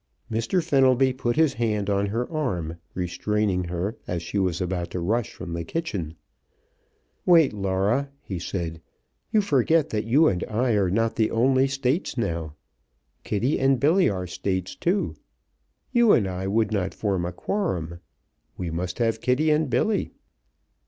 Mr. 0.31 0.63
Fenelby 0.63 1.13
put 1.13 1.35
his 1.35 1.53
hand 1.53 1.87
on 1.87 2.07
her 2.07 2.27
arm, 2.31 2.77
restraining 2.95 3.65
her 3.65 3.95
as 4.07 4.23
she 4.23 4.39
was 4.39 4.59
about 4.59 4.89
to 4.89 4.99
rush 4.99 5.31
from 5.31 5.53
the 5.53 5.63
kitchen. 5.63 6.15
"Wait, 7.23 7.53
Laura!" 7.53 8.09
he 8.23 8.39
said. 8.39 8.81
"You 9.31 9.41
forget 9.41 9.91
that 9.91 10.05
you 10.05 10.27
and 10.27 10.43
I 10.49 10.71
are 10.71 10.89
not 10.89 11.17
the 11.17 11.29
only 11.29 11.67
States 11.67 12.17
now. 12.17 12.55
Kitty 13.23 13.59
and 13.59 13.79
Billy 13.79 14.09
are 14.09 14.25
States, 14.25 14.75
too. 14.75 15.13
You 15.91 16.13
and 16.13 16.27
I 16.27 16.47
would 16.47 16.71
not 16.71 16.95
form 16.95 17.23
a 17.23 17.31
quorum. 17.31 17.99
We 18.57 18.71
must 18.71 18.97
have 18.97 19.21
Kitty 19.21 19.51
and 19.51 19.69
Billy." 19.69 20.09